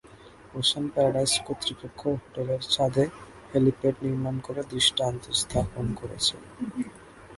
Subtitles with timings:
[0.53, 3.05] Ocean paradise কর্তৃপক্ষ হোটেলের ছাদে
[3.51, 6.35] হেলিপ্যাড নির্মাণ করে দৃষ্টান্ত স্থাপন করেছে।